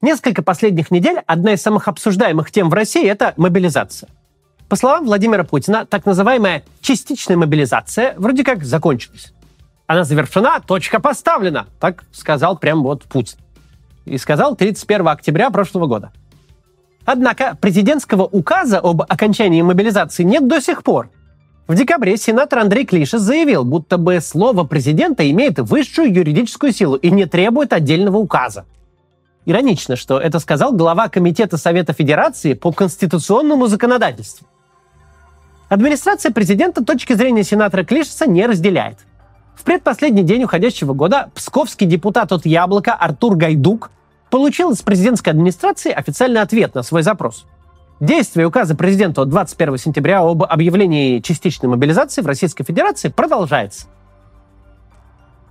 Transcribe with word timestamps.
Несколько 0.00 0.44
последних 0.44 0.92
недель 0.92 1.18
одна 1.26 1.54
из 1.54 1.62
самых 1.62 1.88
обсуждаемых 1.88 2.52
тем 2.52 2.70
в 2.70 2.74
России– 2.74 3.04
это 3.08 3.34
мобилизация. 3.36 4.08
По 4.68 4.76
словам 4.76 5.06
Владимира 5.06 5.42
Путина, 5.42 5.86
так 5.86 6.06
называемая 6.06 6.62
частичная 6.80 7.36
мобилизация 7.36 8.14
вроде 8.16 8.44
как 8.44 8.62
закончилась. 8.62 9.32
Она 9.88 10.04
завершена, 10.04 10.60
точка 10.60 11.00
поставлена. 11.00 11.66
Так 11.80 12.04
сказал 12.12 12.56
прям 12.56 12.84
вот 12.84 13.04
Путин. 13.04 13.38
И 14.04 14.18
сказал 14.18 14.54
31 14.54 15.08
октября 15.08 15.50
прошлого 15.50 15.86
года. 15.86 16.12
Однако 17.04 17.56
президентского 17.60 18.22
указа 18.22 18.78
об 18.78 19.02
окончании 19.02 19.62
мобилизации 19.62 20.22
нет 20.22 20.46
до 20.46 20.60
сих 20.60 20.84
пор. 20.84 21.10
В 21.66 21.74
декабре 21.74 22.16
сенатор 22.18 22.60
Андрей 22.60 22.86
Клишес 22.86 23.20
заявил, 23.20 23.64
будто 23.64 23.98
бы 23.98 24.20
слово 24.20 24.62
президента 24.62 25.28
имеет 25.28 25.58
высшую 25.58 26.14
юридическую 26.14 26.72
силу 26.72 26.94
и 26.94 27.10
не 27.10 27.26
требует 27.26 27.72
отдельного 27.72 28.18
указа. 28.18 28.64
Иронично, 29.48 29.96
что 29.96 30.20
это 30.20 30.40
сказал 30.40 30.74
глава 30.74 31.08
Комитета 31.08 31.56
Совета 31.56 31.94
Федерации 31.94 32.52
по 32.52 32.70
конституционному 32.70 33.66
законодательству. 33.66 34.46
Администрация 35.70 36.30
президента 36.32 36.84
точки 36.84 37.14
зрения 37.14 37.42
сенатора 37.42 37.82
Клишеса 37.82 38.28
не 38.28 38.44
разделяет. 38.44 38.98
В 39.56 39.64
предпоследний 39.64 40.22
день 40.22 40.44
уходящего 40.44 40.92
года 40.92 41.30
псковский 41.34 41.86
депутат 41.86 42.30
от 42.30 42.44
«Яблока» 42.44 42.92
Артур 42.92 43.36
Гайдук 43.36 43.90
получил 44.28 44.72
из 44.72 44.82
президентской 44.82 45.30
администрации 45.30 45.92
официальный 45.92 46.42
ответ 46.42 46.74
на 46.74 46.82
свой 46.82 47.02
запрос. 47.02 47.46
Действие 48.00 48.46
указа 48.46 48.76
президента 48.76 49.22
от 49.22 49.30
21 49.30 49.78
сентября 49.78 50.20
об 50.20 50.42
объявлении 50.42 51.20
частичной 51.20 51.70
мобилизации 51.70 52.20
в 52.20 52.26
Российской 52.26 52.64
Федерации 52.64 53.08
продолжается. 53.08 53.86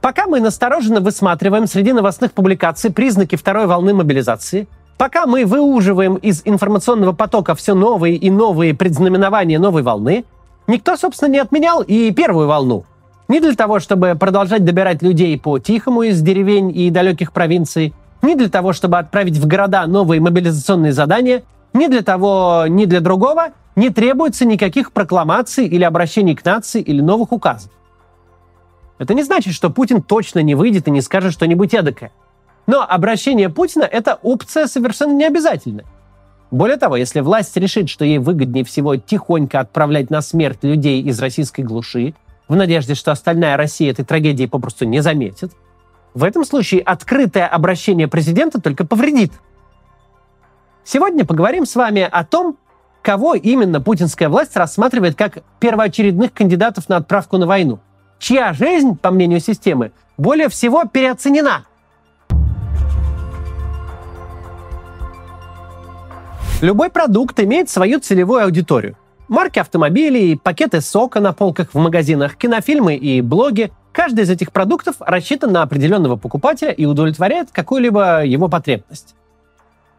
Пока 0.02 0.28
мы 0.28 0.40
настороженно 0.40 1.02
высматриваем 1.02 1.68
среди 1.68 1.92
новостных 1.92 2.32
публикаций 2.34 2.92
признаки 2.92 3.36
второй 3.36 3.66
волны 3.66 3.94
мобилизации, 3.94 4.68
пока 4.98 5.26
мы 5.26 5.46
выуживаем 5.46 6.16
из 6.16 6.42
информационного 6.46 7.14
потока 7.14 7.56
все 7.56 7.74
новые 7.74 8.16
и 8.16 8.30
новые 8.30 8.74
предзнаменования 8.74 9.60
новой 9.60 9.82
волны, 9.82 10.26
никто, 10.68 10.96
собственно, 10.98 11.30
не 11.30 11.40
отменял 11.40 11.82
и 11.82 12.12
первую 12.12 12.48
волну. 12.48 12.86
Не 13.28 13.40
для 13.40 13.54
того, 13.54 13.80
чтобы 13.80 14.16
продолжать 14.16 14.64
добирать 14.64 15.02
людей 15.02 15.38
по-тихому 15.38 16.04
из 16.04 16.22
деревень 16.22 16.76
и 16.76 16.90
далеких 16.90 17.34
провинций, 17.34 17.94
не 18.22 18.36
для 18.36 18.50
того, 18.50 18.74
чтобы 18.74 18.98
отправить 19.00 19.38
в 19.38 19.48
города 19.48 19.86
новые 19.86 20.22
мобилизационные 20.22 20.94
задания, 20.94 21.44
ни 21.74 21.88
для 21.88 22.02
того, 22.02 22.66
ни 22.68 22.86
для 22.86 23.02
другого 23.02 23.50
не 23.76 23.90
требуется 23.90 24.46
никаких 24.46 24.92
прокламаций 24.92 25.68
или 25.68 25.84
обращений 25.84 26.36
к 26.36 26.44
нации 26.44 26.82
или 26.82 27.02
новых 27.02 27.32
указов. 27.32 27.72
Это 29.00 29.14
не 29.14 29.24
значит, 29.24 29.54
что 29.54 29.70
Путин 29.70 30.02
точно 30.02 30.40
не 30.40 30.56
выйдет 30.56 30.88
и 30.88 30.92
не 30.92 31.02
скажет 31.02 31.34
что-нибудь 31.34 31.74
эдакое. 31.74 32.12
Но 32.66 32.82
обращение 32.82 33.50
Путина– 33.50 33.84
это 33.92 34.20
опция 34.22 34.68
совершенно 34.68 35.14
необязательная. 35.14 35.86
Более 36.50 36.78
того, 36.78 36.96
если 36.96 37.20
власть 37.20 37.56
решит, 37.58 37.90
что 37.90 38.06
ей 38.06 38.20
выгоднее 38.20 38.64
всего 38.64 38.96
тихонько 38.96 39.60
отправлять 39.60 40.10
на 40.10 40.22
смерть 40.22 40.60
людей 40.64 41.02
из 41.02 41.20
российской 41.20 41.62
глуши, 41.62 42.14
в 42.48 42.56
надежде, 42.56 42.96
что 42.96 43.12
остальная 43.12 43.58
Россия 43.58 43.92
этой 43.92 44.06
трагедии 44.06 44.46
попросту 44.46 44.86
не 44.86 45.02
заметит, 45.02 45.52
в 46.14 46.24
этом 46.24 46.46
случае 46.46 46.82
открытое 46.82 47.46
обращение 47.46 48.08
президента 48.08 48.62
только 48.62 48.86
повредит. 48.86 49.34
Сегодня 50.84 51.26
поговорим 51.26 51.66
с 51.66 51.76
вами 51.76 52.08
о 52.10 52.24
том, 52.24 52.58
кого 53.02 53.36
именно 53.36 53.82
путинская 53.82 54.30
власть 54.30 54.56
рассматривает 54.56 55.16
как 55.16 55.40
первоочередных 55.60 56.34
кандидатов 56.34 56.88
на 56.90 56.98
отправку 56.98 57.38
на 57.38 57.46
войну, 57.46 57.80
чья 58.20 58.54
жизнь, 58.54 58.98
по 58.98 59.12
мнению 59.12 59.40
системы, 59.40 59.92
более 60.18 60.50
всего 60.50 60.86
переоценена. 60.86 61.66
Любой 66.62 66.90
продукт 66.90 67.40
имеет 67.40 67.70
свою 67.70 68.00
целевую 68.00 68.44
аудиторию. 68.44 68.98
Марки 69.28 69.60
автомобилей, 69.60 70.40
пакеты 70.42 70.82
сока 70.82 71.20
на 71.20 71.34
полках 71.34 71.74
в 71.74 71.78
магазинах, 71.78 72.36
кинофильмы 72.36 72.96
и 72.96 73.22
блоги– 73.22 73.72
Каждый 73.98 74.26
из 74.26 74.30
этих 74.30 74.52
продуктов 74.52 74.98
рассчитан 75.00 75.52
на 75.52 75.64
определенного 75.64 76.18
покупателя 76.18 76.70
и 76.70 76.86
удовлетворяет 76.86 77.50
какую-либо 77.52 78.24
его 78.24 78.48
потребность. 78.48 79.16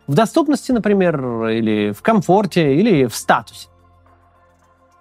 В 0.06 0.14
доступности, 0.14 0.70
например, 0.70 1.48
или 1.48 1.91
в 1.91 2.00
комфорте, 2.00 2.76
или 2.76 3.06
в 3.06 3.16
статусе. 3.16 3.66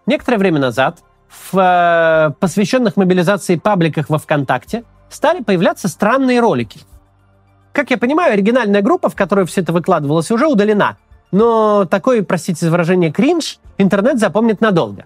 Некоторое 0.07 0.39
время 0.39 0.59
назад 0.59 1.03
в 1.29 1.57
э, 1.57 2.33
посвященных 2.39 2.97
мобилизации 2.97 3.55
пабликах 3.55 4.09
во 4.09 4.17
ВКонтакте 4.17 4.83
стали 5.09 5.43
появляться 5.43 5.87
странные 5.87 6.39
ролики. 6.39 6.79
Как 7.73 7.91
я 7.91 7.97
понимаю, 7.97 8.33
оригинальная 8.33 8.81
группа, 8.81 9.09
в 9.09 9.15
которую 9.15 9.45
все 9.45 9.61
это 9.61 9.71
выкладывалось, 9.71 10.31
уже 10.31 10.47
удалена. 10.47 10.97
Но 11.31 11.85
такой, 11.85 12.23
простите 12.23 12.65
за 12.65 12.71
выражение, 12.71 13.11
кринж 13.11 13.59
интернет 13.77 14.19
запомнит 14.19 14.61
надолго. 14.61 15.05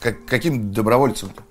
Как, 0.00 0.24
каким 0.26 0.72
добровольцем-то? 0.72 1.42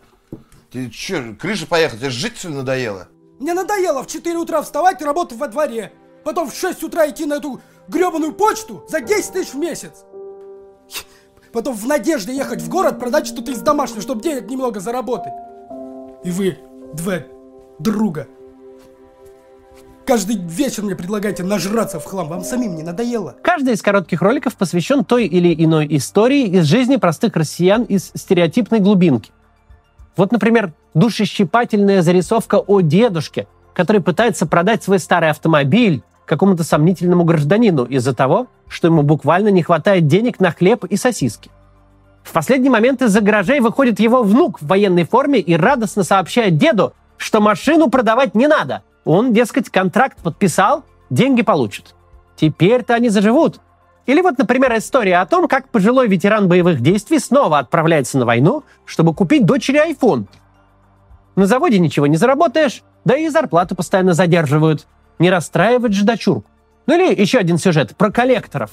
Ты 0.72 0.92
что, 0.92 1.36
крыша 1.40 1.68
поехала? 1.68 2.00
Тебе 2.00 2.10
жить 2.10 2.38
все 2.38 2.50
надоело? 2.50 3.08
Мне 3.40 3.54
надоело 3.54 4.04
в 4.04 4.08
4 4.08 4.38
утра 4.38 4.62
вставать 4.62 5.02
и 5.02 5.06
работать 5.06 5.38
во 5.38 5.48
дворе. 5.48 5.92
Потом 6.24 6.50
в 6.50 6.56
6 6.56 6.84
утра 6.84 7.10
идти 7.10 7.26
на 7.26 7.36
эту 7.36 7.62
гребаную 7.88 8.34
почту 8.34 8.86
за 8.90 9.02
10 9.02 9.34
тысяч 9.34 9.54
в 9.54 9.58
месяц. 9.58 10.06
Потом 11.54 11.76
в 11.76 11.86
надежде 11.86 12.36
ехать 12.36 12.62
в 12.62 12.70
город, 12.70 13.00
продать 13.00 13.28
что-то 13.28 13.52
из 13.52 13.60
домашнего, 13.60 14.02
чтобы 14.02 14.22
денег 14.22 14.50
немного 14.50 14.80
заработать. 14.80 15.34
И 16.24 16.32
вы, 16.32 16.58
два 16.94 17.20
друга, 17.80 18.28
Каждый 20.08 20.38
вечер 20.38 20.84
мне 20.84 20.96
предлагаете 20.96 21.44
нажраться 21.44 22.00
в 22.00 22.06
хлам. 22.06 22.30
Вам 22.30 22.42
самим 22.42 22.78
не 22.78 22.82
надоело? 22.82 23.36
Каждый 23.42 23.74
из 23.74 23.82
коротких 23.82 24.22
роликов 24.22 24.56
посвящен 24.56 25.04
той 25.04 25.26
или 25.26 25.54
иной 25.54 25.86
истории 25.98 26.46
из 26.46 26.64
жизни 26.64 26.96
простых 26.96 27.36
россиян 27.36 27.84
из 27.84 28.14
стереотипной 28.16 28.80
глубинки. 28.80 29.32
Вот, 30.16 30.32
например, 30.32 30.72
душещипательная 30.94 32.02
зарисовка 32.02 32.56
о 32.56 32.80
дедушке, 32.80 33.48
который 33.74 34.02
пытается 34.02 34.46
продать 34.46 34.82
свой 34.82 35.00
старый 35.00 35.30
автомобиль 35.30 36.02
какому-то 36.28 36.64
сомнительному 36.64 37.24
гражданину 37.24 37.86
из-за 37.86 38.14
того, 38.14 38.48
что 38.68 38.88
ему 38.88 39.02
буквально 39.02 39.48
не 39.48 39.64
хватает 39.64 40.06
денег 40.06 40.40
на 40.40 40.52
хлеб 40.52 40.84
и 40.86 40.96
сосиски. 40.96 41.50
В 42.24 42.34
последний 42.34 42.70
момент 42.70 43.02
из-за 43.02 43.22
гаражей 43.22 43.62
выходит 43.62 44.00
его 44.00 44.22
внук 44.22 44.62
в 44.62 44.68
военной 44.68 45.06
форме 45.06 45.40
и 45.40 45.56
радостно 45.56 46.04
сообщает 46.04 46.58
деду, 46.58 46.94
что 47.16 47.40
машину 47.40 47.90
продавать 47.90 48.36
не 48.36 48.48
надо. 48.48 48.84
Он, 49.06 49.32
дескать, 49.32 49.70
контракт 49.70 50.22
подписал, 50.22 50.84
деньги 51.10 51.42
получит. 51.42 51.96
Теперь-то 52.36 52.94
они 52.94 53.08
заживут. 53.08 53.62
Или 54.06 54.22
вот, 54.22 54.38
например, 54.38 54.78
история 54.78 55.18
о 55.18 55.26
том, 55.26 55.48
как 55.48 55.70
пожилой 55.70 56.08
ветеран 56.08 56.50
боевых 56.50 56.82
действий 56.82 57.20
снова 57.20 57.60
отправляется 57.60 58.18
на 58.18 58.26
войну, 58.26 58.64
чтобы 58.86 59.14
купить 59.14 59.46
дочери 59.46 59.92
iPhone. 59.92 60.26
На 61.38 61.46
заводе 61.46 61.80
ничего 61.80 62.08
не 62.08 62.18
заработаешь, 62.18 62.84
да 63.06 63.16
и 63.16 63.30
зарплату 63.30 63.76
постоянно 63.76 64.14
задерживают. 64.14 64.88
Не 65.20 65.30
расстраивать 65.30 65.94
же 65.94 66.06
дочурку. 66.06 66.50
Ну 66.86 66.96
или 66.96 67.20
еще 67.20 67.40
один 67.40 67.58
сюжет 67.58 67.96
про 67.96 68.12
коллекторов. 68.12 68.72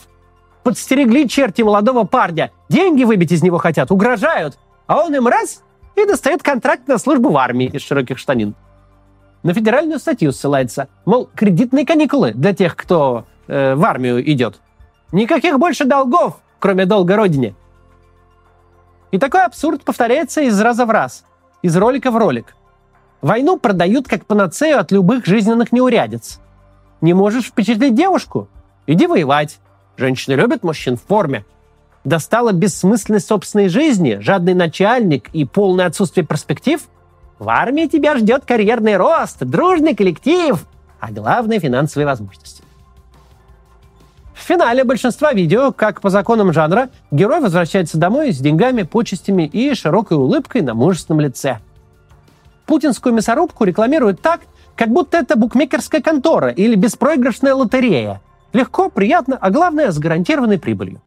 Подстерегли 0.62 1.28
черти 1.28 1.62
молодого 1.62 2.04
парня, 2.04 2.52
деньги 2.68 3.04
выбить 3.04 3.32
из 3.32 3.42
него 3.42 3.58
хотят, 3.58 3.90
угрожают, 3.90 4.58
а 4.86 5.02
он 5.02 5.14
им 5.14 5.26
раз 5.26 5.62
и 5.96 6.06
достает 6.06 6.42
контракт 6.42 6.88
на 6.88 6.98
службу 6.98 7.30
в 7.30 7.36
армии 7.36 7.66
из 7.66 7.82
широких 7.82 8.18
штанин. 8.18 8.54
На 9.42 9.52
федеральную 9.52 9.98
статью 9.98 10.32
ссылается, 10.32 10.88
мол, 11.04 11.28
кредитные 11.34 11.84
каникулы 11.84 12.32
для 12.32 12.54
тех, 12.54 12.76
кто 12.76 13.26
э, 13.46 13.74
в 13.74 13.84
армию 13.84 14.26
идет. 14.30 14.60
Никаких 15.12 15.58
больше 15.58 15.84
долгов, 15.84 16.40
кроме 16.58 16.86
долга 16.86 17.14
Родине. 17.14 17.54
И 19.10 19.18
такой 19.18 19.44
абсурд 19.44 19.84
повторяется 19.84 20.40
из 20.40 20.58
раза 20.60 20.86
в 20.86 20.90
раз, 20.90 21.24
из 21.62 21.76
ролика 21.76 22.10
в 22.10 22.16
ролик. 22.16 22.56
Войну 23.24 23.58
продают 23.58 24.06
как 24.06 24.26
панацею 24.26 24.78
от 24.78 24.92
любых 24.92 25.24
жизненных 25.24 25.72
неурядиц. 25.72 26.40
Не 27.00 27.14
можешь 27.14 27.46
впечатлить 27.46 27.94
девушку? 27.94 28.48
Иди 28.86 29.06
воевать. 29.06 29.60
Женщины 29.96 30.34
любят 30.34 30.62
мужчин 30.62 30.98
в 30.98 31.02
форме. 31.02 31.46
Достала 32.04 32.52
бессмысленность 32.52 33.26
собственной 33.26 33.68
жизни, 33.68 34.18
жадный 34.20 34.52
начальник 34.52 35.30
и 35.32 35.46
полное 35.46 35.86
отсутствие 35.86 36.26
перспектив? 36.26 36.82
В 37.38 37.48
армии 37.48 37.86
тебя 37.86 38.18
ждет 38.18 38.44
карьерный 38.44 38.98
рост, 38.98 39.38
дружный 39.38 39.96
коллектив, 39.96 40.62
а 41.00 41.10
главное– 41.10 41.58
финансовые 41.60 42.04
возможности. 42.04 42.62
В 44.34 44.40
финале 44.40 44.84
большинства 44.84 45.32
видео, 45.32 45.72
как 45.72 46.02
по 46.02 46.10
законам 46.10 46.52
жанра, 46.52 46.90
герой 47.10 47.40
возвращается 47.40 47.96
домой 47.96 48.32
с 48.34 48.38
деньгами, 48.38 48.82
почестями 48.82 49.44
и 49.44 49.74
широкой 49.74 50.18
улыбкой 50.18 50.60
на 50.60 50.74
мужественном 50.74 51.20
лице. 51.20 51.60
Путинскую 52.66 53.14
мясорубку 53.14 53.64
рекламируют 53.64 54.20
так, 54.20 54.40
как 54.76 54.88
будто 54.88 55.18
это 55.18 55.36
букмекерская 55.36 56.00
контора 56.00 56.48
или 56.48 56.74
беспроигрышная 56.74 57.54
лотерея. 57.54 58.20
Легко, 58.52 58.88
приятно, 58.88 59.36
а 59.40 59.50
главное, 59.50 59.90
с 59.90 59.98
гарантированной 59.98 60.58
прибылью. 60.58 61.02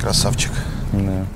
Красавчик. 0.00 0.52
Да. 0.92 1.26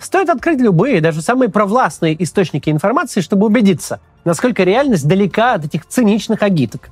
Стоит 0.00 0.28
открыть 0.28 0.60
любые, 0.60 1.00
даже 1.00 1.22
самые 1.22 1.48
провластные 1.48 2.20
источники 2.22 2.70
информации, 2.70 3.20
чтобы 3.20 3.46
убедиться, 3.46 4.00
насколько 4.24 4.62
реальность 4.62 5.06
далека 5.08 5.54
от 5.54 5.64
этих 5.64 5.86
циничных 5.86 6.42
агиток. 6.42 6.90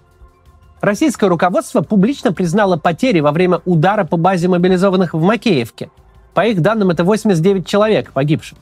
Российское 0.81 1.29
руководство 1.29 1.81
публично 1.81 2.33
признало 2.33 2.77
потери 2.77 3.21
во 3.21 3.33
время 3.33 3.61
удара 3.65 4.05
по 4.05 4.17
базе 4.17 4.49
мобилизованных 4.49 5.15
в 5.15 5.23
Макеевке. 5.23 5.91
По 6.35 6.47
их 6.47 6.61
данным, 6.61 6.91
это 6.91 7.05
89 7.05 7.67
человек 7.67 8.13
погибших. 8.13 8.59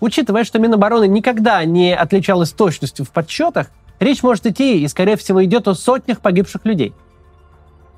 Учитывая, 0.00 0.44
что 0.44 0.58
Минобороны 0.58 1.08
никогда 1.08 1.64
не 1.64 1.94
отличалась 1.94 2.52
точностью 2.52 3.04
в 3.04 3.10
подсчетах, 3.10 3.68
речь 4.00 4.22
может 4.22 4.46
идти 4.46 4.82
и, 4.82 4.88
скорее 4.88 5.16
всего, 5.16 5.44
идет 5.44 5.68
о 5.68 5.74
сотнях 5.74 6.20
погибших 6.20 6.64
людей. 6.64 6.94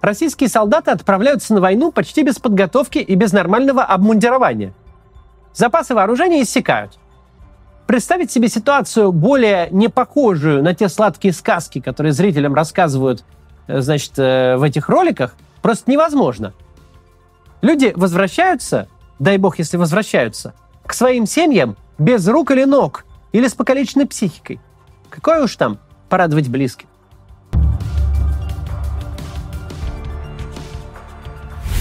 Российские 0.01 0.49
солдаты 0.49 0.91
отправляются 0.91 1.55
на 1.55 1.61
войну 1.61 1.91
почти 1.91 2.23
без 2.23 2.39
подготовки 2.39 2.99
и 2.99 3.15
без 3.15 3.33
нормального 3.33 3.83
обмундирования. 3.83 4.73
Запасы 5.53 5.95
вооружения 5.95 6.43
иссякают. 6.43 6.99
Представить 7.87 8.31
себе 8.31 8.49
ситуацию 8.49 9.11
более 9.13 9.69
не 9.71 9.89
похожую 9.89 10.63
на 10.63 10.75
те 10.75 10.89
сладкие 10.89 11.33
сказки, 11.33 11.81
которые 11.81 12.13
зрителям 12.13 12.55
рассказывают 12.55 13.25
э, 13.69 13.81
значит, 13.81 14.19
э, 14.19 14.57
в 14.57 14.63
этих 14.65 14.89
роликах, 14.89 15.35
просто 15.63 15.91
невозможно. 15.91 16.53
Люди 17.63 17.93
возвращаются, 17.97 18.89
дай 19.19 19.39
бог, 19.39 19.59
если 19.59 19.77
возвращаются, 19.77 20.53
к 20.85 20.95
своим 20.95 21.27
семьям 21.27 21.77
без 21.99 22.27
рук 22.29 22.51
или 22.51 22.65
ног, 22.65 23.05
или 23.33 23.49
с 23.49 23.55
покалеченной 23.55 24.07
психикой. 24.07 24.61
Какое 25.11 25.43
уж 25.45 25.57
там 25.57 25.79
порадовать 26.09 26.49
близких. 26.49 26.87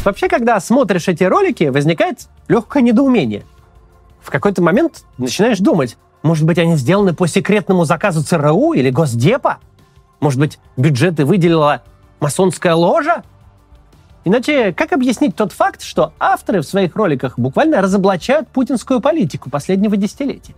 Вообще, 0.03 0.27
когда 0.27 0.59
смотришь 0.59 1.07
эти 1.07 1.23
ролики, 1.23 1.63
возникает 1.65 2.27
легкое 2.47 2.83
недоумение. 2.83 3.43
В 4.21 4.29
какой-то 4.29 4.61
момент 4.61 5.03
начинаешь 5.17 5.59
думать, 5.59 5.97
может 6.21 6.45
быть, 6.45 6.59
они 6.59 6.75
сделаны 6.75 7.13
по 7.13 7.27
секретному 7.27 7.85
заказу 7.85 8.23
ЦРУ 8.23 8.73
или 8.73 8.89
Госдепа? 8.89 9.57
Может 10.19 10.39
быть, 10.39 10.59
бюджеты 10.77 11.25
выделила 11.25 11.83
масонская 12.19 12.75
ложа? 12.75 13.23
Иначе 14.27 14.73
как 14.73 14.91
объяснить 14.91 15.35
тот 15.35 15.51
факт, 15.51 15.83
что 15.83 16.11
авторы 16.19 16.61
в 16.61 16.65
своих 16.65 16.95
роликах 16.95 17.37
буквально 17.37 17.79
разоблачают 17.79 18.47
путинскую 18.47 18.99
политику 18.99 19.51
последнего 19.51 19.95
десятилетия? 19.95 20.55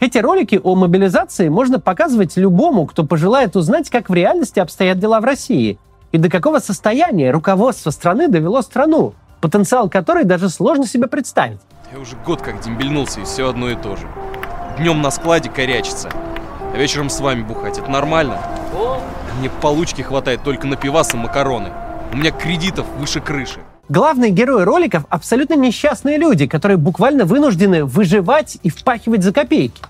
Эти 0.00 0.16
ролики 0.16 0.58
о 0.60 0.74
мобилизации 0.74 1.50
можно 1.50 1.78
показывать 1.78 2.36
любому, 2.38 2.86
кто 2.86 3.04
пожелает 3.04 3.56
узнать, 3.56 3.90
как 3.90 4.08
в 4.08 4.14
реальности 4.14 4.58
обстоят 4.58 4.98
дела 4.98 5.20
в 5.20 5.24
России 5.24 5.78
и 6.12 6.18
до 6.18 6.30
какого 6.30 6.60
состояния 6.60 7.30
руководство 7.30 7.90
страны 7.90 8.28
довело 8.28 8.62
страну, 8.62 9.12
потенциал 9.42 9.90
которой 9.90 10.24
даже 10.24 10.48
сложно 10.48 10.86
себе 10.86 11.08
представить. 11.08 11.60
Я 11.92 12.00
уже 12.00 12.16
год 12.24 12.40
как 12.40 12.62
дембельнулся, 12.62 13.20
и 13.20 13.24
все 13.24 13.50
одно 13.50 13.68
и 13.68 13.76
то 13.76 13.96
же. 13.96 14.08
Днем 14.78 15.02
на 15.02 15.10
складе 15.10 15.50
корячится, 15.50 16.08
а 16.72 16.76
вечером 16.78 17.10
с 17.10 17.20
вами 17.20 17.42
бухать. 17.42 17.78
Это 17.78 17.90
нормально? 17.90 18.38
Мне 19.38 19.50
получки 19.60 20.00
хватает 20.00 20.42
только 20.42 20.66
на 20.66 20.76
пивас 20.76 21.12
и 21.12 21.18
макароны. 21.18 21.68
У 22.12 22.16
меня 22.16 22.30
кредитов 22.30 22.86
выше 22.98 23.22
крыши. 23.22 23.60
Главные 23.88 24.30
герои 24.30 24.64
роликов 24.64 25.06
абсолютно 25.08 25.54
несчастные 25.54 26.18
люди, 26.18 26.46
которые 26.46 26.76
буквально 26.76 27.24
вынуждены 27.24 27.86
выживать 27.86 28.58
и 28.62 28.68
впахивать 28.68 29.22
за 29.22 29.32
копейки. 29.32 29.82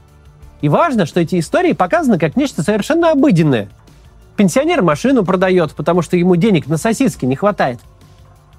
И 0.60 0.68
важно, 0.68 1.04
что 1.04 1.18
эти 1.18 1.40
истории 1.40 1.72
показаны 1.72 2.20
как 2.20 2.36
нечто 2.36 2.62
совершенно 2.62 3.10
обыденное. 3.10 3.68
Пенсионер 4.36 4.82
машину 4.82 5.24
продает, 5.24 5.72
потому 5.74 6.00
что 6.00 6.16
ему 6.16 6.36
денег 6.36 6.68
на 6.68 6.76
сосиски 6.76 7.24
не 7.24 7.34
хватает. 7.34 7.80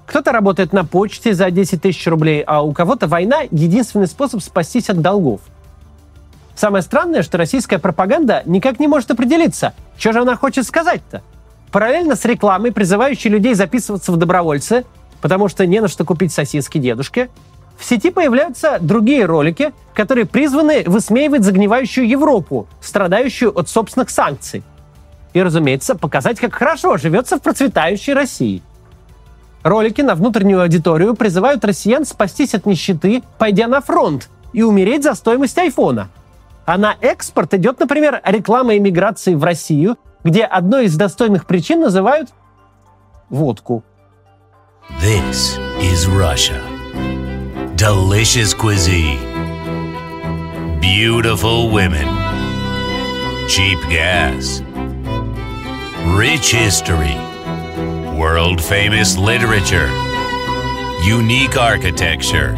Кто-то 0.04 0.32
работает 0.32 0.74
на 0.74 0.84
почте 0.84 1.32
за 1.32 1.50
10 1.50 1.80
тысяч 1.80 2.06
рублей, 2.06 2.42
а 2.46 2.60
у 2.60 2.74
кого-то 2.74 3.06
война– 3.06 3.38
единственный 3.50 4.08
способ 4.08 4.42
спастись 4.42 4.90
от 4.90 5.00
долгов. 5.00 5.40
Самое 6.54 6.82
странное, 6.82 7.22
что 7.22 7.38
российская 7.38 7.78
пропаганда 7.78 8.42
никак 8.44 8.78
не 8.78 8.88
может 8.88 9.10
определиться, 9.10 9.72
что 9.96 10.12
же 10.12 10.20
она 10.20 10.36
хочет 10.36 10.66
сказать-то– 10.66 11.22
Параллельно 11.74 12.14
с 12.14 12.24
рекламой, 12.24 12.70
призывающей 12.70 13.28
людей 13.28 13.54
записываться 13.54 14.12
в 14.12 14.16
добровольцы, 14.16 14.84
потому 15.20 15.48
что 15.48 15.66
не 15.66 15.80
на 15.80 15.88
что 15.88 16.04
купить 16.04 16.32
сосиски 16.32 16.78
дедушке, 16.78 17.30
в 17.76 17.84
сети 17.84 18.12
появляются 18.12 18.78
другие 18.80 19.24
ролики, 19.24 19.72
которые 19.92 20.24
призваны 20.24 20.84
высмеивать 20.86 21.42
загнивающую 21.42 22.08
Европу, 22.08 22.68
страдающую 22.80 23.50
от 23.58 23.68
собственных 23.68 24.10
санкций. 24.10 24.62
И, 25.32 25.42
разумеется, 25.42 25.96
показать, 25.96 26.38
как 26.38 26.54
хорошо 26.54 26.96
живется 26.96 27.38
в 27.38 27.42
процветающей 27.42 28.12
России. 28.12 28.62
Ролики 29.64 30.00
на 30.00 30.14
внутреннюю 30.14 30.62
аудиторию 30.62 31.16
призывают 31.16 31.64
россиян 31.64 32.04
спастись 32.04 32.54
от 32.54 32.66
нищеты, 32.66 33.24
пойдя 33.36 33.66
на 33.66 33.80
фронт 33.80 34.28
и 34.52 34.62
умереть 34.62 35.02
за 35.02 35.14
стоимость 35.14 35.58
айфона. 35.58 36.08
А 36.66 36.78
на 36.78 36.94
экспорт 37.00 37.52
идет, 37.54 37.80
например, 37.80 38.20
реклама 38.24 38.76
иммиграции 38.76 39.34
в 39.34 39.42
Россию 39.42 39.96
где 40.23 40.43
одной 40.43 40.85
из 40.85 40.95
достойных 40.95 41.45
причин 41.45 41.81
называют 41.81 42.29
водку. 43.29 43.83
This 45.01 45.57
is 45.79 46.07
Russia. 46.07 46.61
Delicious 47.75 48.53
cuisine. 48.53 49.19
Beautiful 50.81 51.69
women. 51.69 52.07
Cheap 53.47 53.79
gas. 53.89 54.61
Rich 56.17 56.51
history. 56.51 57.15
World 58.17 58.61
famous 58.61 59.17
literature. 59.17 59.89
Unique 61.05 61.55
architecture. 61.55 62.57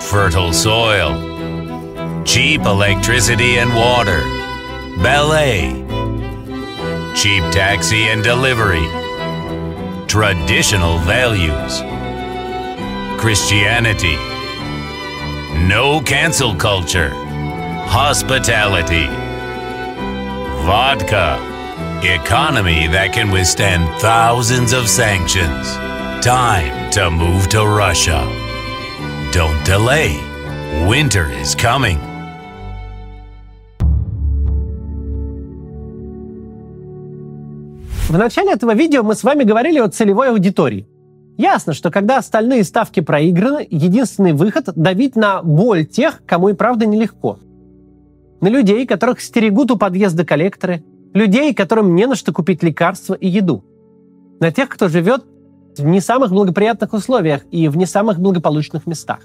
Fertile 0.00 0.52
soil. 0.52 1.12
Cheap 2.24 2.62
electricity 2.62 3.58
and 3.58 3.74
water. 3.74 4.22
Ballet 5.02 5.84
cheap 7.21 7.43
taxi 7.51 8.03
and 8.03 8.23
delivery, 8.23 8.87
traditional 10.07 10.97
values, 10.99 11.81
Christianity, 13.19 14.15
no 15.67 15.99
cancel 15.99 16.55
culture, 16.55 17.09
hospitality, 17.89 19.07
vodka, 20.63 21.35
economy 22.03 22.87
that 22.87 23.11
can 23.11 23.29
withstand 23.29 23.83
thousands 23.99 24.71
of 24.71 24.87
sanctions. 24.87 25.73
Time 26.23 26.89
to 26.91 27.11
move 27.11 27.49
to 27.49 27.67
Russia. 27.67 28.23
Don't 29.33 29.61
delay. 29.65 30.15
Winter 30.87 31.29
is 31.29 31.53
coming. 31.53 32.08
В 38.09 38.17
начале 38.17 38.53
этого 38.53 38.73
видео 38.73 39.03
мы 39.03 39.13
с 39.13 39.23
вами 39.23 39.43
говорили 39.43 39.77
о 39.77 39.87
целевой 39.87 40.31
аудитории. 40.31 40.87
Ясно, 41.37 41.73
что 41.73 41.91
когда 41.91 42.17
остальные 42.17 42.63
ставки 42.63 43.01
проиграны, 43.01 43.67
единственный 43.69 44.33
выход– 44.33 44.65
давить 44.75 45.15
на 45.15 45.43
боль 45.43 45.85
тех, 45.85 46.23
кому 46.25 46.49
и 46.49 46.53
правда 46.53 46.87
нелегко. 46.87 47.37
На 48.41 48.47
людей, 48.47 48.87
которых 48.87 49.21
стерегут 49.21 49.69
у 49.69 49.77
подъезда 49.77 50.25
коллекторы, 50.25 50.83
людей, 51.13 51.53
которым 51.53 51.93
не 51.93 52.07
на 52.07 52.15
что 52.15 52.33
купить 52.33 52.63
лекарства 52.63 53.13
и 53.13 53.27
еду. 53.27 53.63
На 54.39 54.51
тех, 54.51 54.69
кто 54.69 54.87
живет 54.87 55.23
в 55.77 55.85
не 55.85 56.01
самых 56.01 56.31
благоприятных 56.31 56.93
условиях 56.93 57.43
и 57.51 57.67
в 57.67 57.77
не 57.77 57.85
самых 57.85 58.19
благополучных 58.19 58.87
местах. 58.87 59.19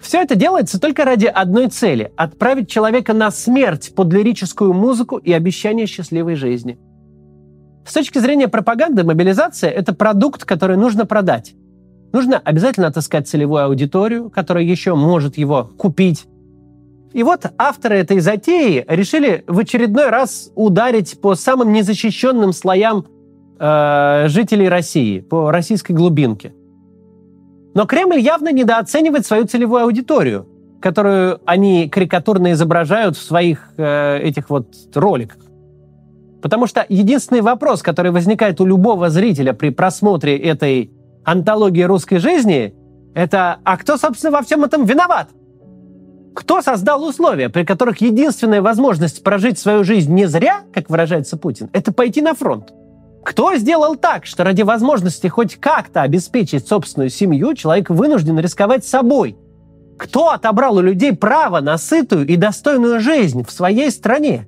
Все 0.00 0.22
это 0.22 0.36
делается 0.36 0.80
только 0.80 1.04
ради 1.04 1.26
одной 1.26 1.66
цели– 1.70 2.12
отправить 2.16 2.68
человека 2.68 3.14
на 3.14 3.32
смерть 3.32 3.96
под 3.96 4.12
лирическую 4.12 4.72
музыку 4.72 5.16
и 5.16 5.32
обещание 5.32 5.86
счастливой 5.86 6.36
жизни– 6.36 6.78
с 7.84 7.92
точки 7.92 8.18
зрения 8.18 8.48
пропаганды, 8.48 9.04
мобилизация– 9.04 9.70
это 9.70 9.94
продукт, 9.94 10.44
который 10.44 10.76
нужно 10.76 11.04
продать. 11.04 11.54
Нужно 12.12 12.38
обязательно 12.38 12.86
отыскать 12.86 13.28
целевую 13.28 13.64
аудиторию, 13.64 14.30
которая 14.30 14.64
еще 14.64 14.94
может 14.94 15.36
его 15.36 15.70
купить. 15.76 16.26
И 17.12 17.22
вот 17.22 17.46
авторы 17.58 17.96
этой 17.96 18.20
затеи 18.20 18.84
решили 18.88 19.44
в 19.46 19.58
очередной 19.58 20.08
раз 20.08 20.50
ударить 20.54 21.20
по 21.20 21.34
самым 21.34 21.72
незащищенным 21.72 22.52
слоям 22.52 23.06
э, 23.58 24.24
жителей 24.28 24.68
России, 24.68 25.20
по 25.20 25.50
российской 25.50 25.92
глубинке. 25.92 26.54
Но 27.74 27.86
Кремль 27.86 28.20
явно 28.20 28.52
недооценивает 28.52 29.26
свою 29.26 29.44
целевую 29.46 29.82
аудиторию, 29.82 30.46
которую 30.80 31.40
они 31.44 31.88
карикатурно 31.88 32.52
изображают 32.52 33.16
в 33.16 33.22
своих 33.22 33.70
э, 33.76 34.18
этих 34.22 34.50
вот 34.50 34.68
роликах. 34.94 35.43
Потому 36.44 36.66
что 36.66 36.84
единственный 36.90 37.40
вопрос, 37.40 37.80
который 37.80 38.10
возникает 38.10 38.60
у 38.60 38.66
любого 38.66 39.08
зрителя 39.08 39.54
при 39.54 39.70
просмотре 39.70 40.36
этой 40.36 40.90
антологии 41.24 41.84
русской 41.84 42.18
жизни, 42.18 42.74
это 43.14 43.60
«А 43.64 43.78
кто, 43.78 43.96
собственно, 43.96 44.30
во 44.30 44.42
всем 44.42 44.62
этом 44.62 44.84
виноват?» 44.84 45.30
Кто 46.34 46.60
создал 46.60 47.02
условия, 47.02 47.48
при 47.48 47.64
которых 47.64 48.02
единственная 48.02 48.60
возможность 48.60 49.24
прожить 49.24 49.58
свою 49.58 49.84
жизнь 49.84 50.12
не 50.12 50.26
зря, 50.26 50.64
как 50.70 50.90
выражается 50.90 51.38
Путин, 51.38 51.70
это 51.72 51.94
пойти 51.94 52.20
на 52.20 52.34
фронт? 52.34 52.74
Кто 53.24 53.56
сделал 53.56 53.96
так, 53.96 54.26
что 54.26 54.44
ради 54.44 54.60
возможности 54.60 55.28
хоть 55.28 55.56
как-то 55.56 56.02
обеспечить 56.02 56.68
собственную 56.68 57.08
семью 57.08 57.54
человек 57.54 57.88
вынужден 57.88 58.38
рисковать 58.38 58.84
собой? 58.84 59.38
Кто 59.96 60.28
отобрал 60.28 60.76
у 60.76 60.82
людей 60.82 61.14
право 61.14 61.60
на 61.60 61.78
сытую 61.78 62.26
и 62.26 62.36
достойную 62.36 63.00
жизнь 63.00 63.46
в 63.46 63.50
своей 63.50 63.90
стране? 63.90 64.46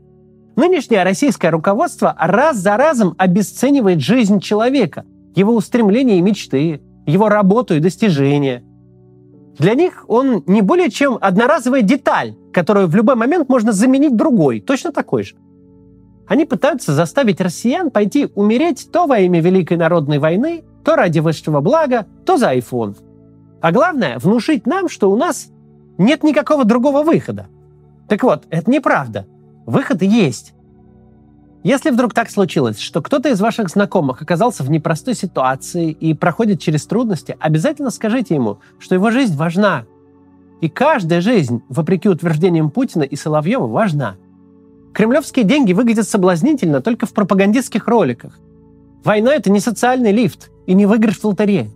Нынешнее 0.57 1.03
российское 1.03 1.51
руководство 1.51 2.17
раз 2.19 2.57
за 2.57 2.79
разом 2.79 3.15
обесценивает 3.19 4.01
жизнь 4.01 4.41
человека, 4.41 5.05
его 5.35 5.55
устремления 5.55 6.19
и 6.19 6.23
мечты, 6.23 6.81
его 7.05 7.29
работу 7.29 7.75
и 7.75 7.81
достижения. 7.81 8.65
Для 9.59 9.75
них 9.75 10.07
он 10.09 10.43
не 10.47 10.63
более 10.63 10.91
чем 10.91 11.19
одноразовая 11.21 11.83
деталь, 11.83 12.37
которую 12.55 12.89
в 12.89 12.97
любой 12.97 13.17
момент 13.17 13.51
можно 13.51 13.73
заменить 13.73 14.17
другой, 14.17 14.61
точно 14.61 14.93
такой 14.93 15.25
же. 15.25 15.37
Они 16.27 16.47
пытаются 16.47 16.93
заставить 16.93 17.41
россиян 17.41 17.91
пойти 17.91 18.29
умереть 18.35 18.89
то 18.91 19.07
во 19.07 19.19
имя 19.19 19.41
Великой 19.41 19.77
народной 19.77 20.19
войны, 20.19 20.65
то 20.85 20.97
ради 20.97 21.19
высшего 21.19 21.61
блага, 21.61 22.07
то 22.25 22.39
за 22.39 22.55
iPhone. 22.55 22.97
А 23.61 23.73
главное, 23.73 24.19
внушить 24.19 24.67
нам, 24.67 24.89
что 24.89 25.11
у 25.11 25.17
нас 25.17 25.49
нет 25.99 26.23
никакого 26.23 26.65
другого 26.65 27.03
выхода. 27.03 27.47
Так 28.09 28.23
вот, 28.23 28.45
это 28.51 28.71
неправда. 28.71 29.27
Выход 29.67 30.01
есть. 30.01 30.55
Если 31.65 31.91
вдруг 31.91 32.15
так 32.15 32.31
случилось, 32.31 32.79
что 32.79 33.03
кто-то 33.03 33.29
из 33.29 33.41
ваших 33.41 33.69
знакомых 33.69 34.23
оказался 34.23 34.63
в 34.63 34.71
непростой 34.71 35.15
ситуации 35.15 35.91
и 35.91 36.15
проходит 36.15 36.61
через 36.61 36.87
трудности, 36.87 37.37
обязательно 37.41 37.91
скажите 37.91 38.37
ему, 38.37 38.61
что 38.79 38.95
его 38.95 39.11
жизнь 39.11 39.37
важна. 39.37 39.85
И 40.61 40.69
каждая 40.69 41.21
жизнь, 41.21 41.63
вопреки 41.69 42.09
утверждениям 42.09 42.71
Путина 42.71 43.03
и 43.03 43.17
Соловьева, 43.17 43.67
важна. 43.67 44.15
Кремлевские 44.95 45.45
деньги 45.45 45.73
выглядят 45.73 46.09
соблазнительно 46.09 46.81
только 46.81 47.07
в 47.07 47.13
пропагандистских 47.13 47.89
роликах. 47.89 48.39
Война— 49.05 49.35
это 49.35 49.51
не 49.51 49.59
социальный 49.59 50.13
лифт 50.13 50.51
и 50.67 50.75
не 50.75 50.87
выигрыш 50.87 51.19
в 51.19 51.25
лотерее. 51.25 51.73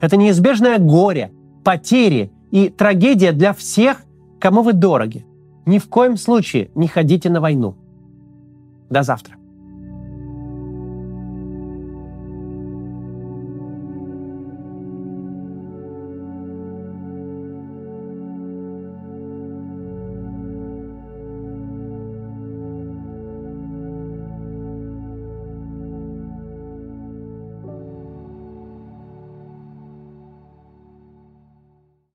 Это 0.00 0.16
неизбежное 0.16 0.78
горе, 0.78 1.32
потери 1.64 2.30
и 2.52 2.68
трагедия 2.68 3.32
для 3.32 3.52
всех, 3.52 3.98
кому 4.38 4.62
вы 4.62 4.72
дороги. 4.72 5.26
Ни 5.66 5.78
в 5.78 5.88
коем 5.88 6.16
случае 6.16 6.70
не 6.74 6.88
ходите 6.88 7.30
на 7.30 7.40
войну. 7.40 7.76
До 8.90 9.02
завтра. 9.02 9.36